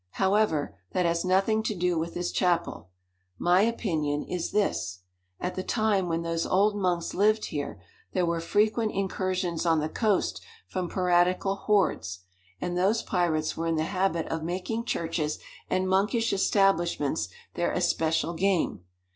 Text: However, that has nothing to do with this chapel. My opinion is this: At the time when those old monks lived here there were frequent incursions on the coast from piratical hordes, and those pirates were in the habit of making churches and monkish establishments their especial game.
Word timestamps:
However, 0.13 0.79
that 0.93 1.05
has 1.05 1.23
nothing 1.23 1.61
to 1.61 1.75
do 1.75 1.95
with 1.95 2.15
this 2.15 2.31
chapel. 2.31 2.89
My 3.37 3.61
opinion 3.61 4.23
is 4.23 4.49
this: 4.49 5.01
At 5.39 5.53
the 5.53 5.61
time 5.61 6.09
when 6.09 6.23
those 6.23 6.43
old 6.47 6.75
monks 6.75 7.13
lived 7.13 7.45
here 7.53 7.79
there 8.13 8.25
were 8.25 8.39
frequent 8.41 8.93
incursions 8.93 9.63
on 9.63 9.77
the 9.79 9.87
coast 9.87 10.41
from 10.67 10.89
piratical 10.89 11.55
hordes, 11.55 12.21
and 12.59 12.75
those 12.75 13.03
pirates 13.03 13.55
were 13.55 13.67
in 13.67 13.75
the 13.75 13.83
habit 13.83 14.25
of 14.29 14.41
making 14.41 14.85
churches 14.85 15.37
and 15.69 15.87
monkish 15.87 16.33
establishments 16.33 17.29
their 17.53 17.71
especial 17.71 18.33
game. 18.33 18.83